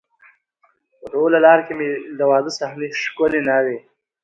[0.99, 3.77] په ټوله لار کې مې د واده صحنې، ښکلې ناوې،